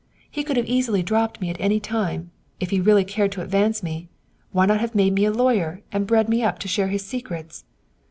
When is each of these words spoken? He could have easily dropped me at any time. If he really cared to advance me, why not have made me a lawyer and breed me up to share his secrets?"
He 0.31 0.43
could 0.43 0.57
have 0.57 0.65
easily 0.65 1.03
dropped 1.03 1.39
me 1.39 1.51
at 1.51 1.61
any 1.61 1.79
time. 1.79 2.31
If 2.59 2.71
he 2.71 2.81
really 2.81 3.03
cared 3.05 3.31
to 3.33 3.41
advance 3.43 3.83
me, 3.83 4.09
why 4.51 4.65
not 4.65 4.79
have 4.79 4.95
made 4.95 5.13
me 5.13 5.25
a 5.25 5.31
lawyer 5.31 5.83
and 5.91 6.07
breed 6.07 6.27
me 6.27 6.41
up 6.41 6.57
to 6.61 6.67
share 6.67 6.87
his 6.87 7.05
secrets?" 7.05 7.65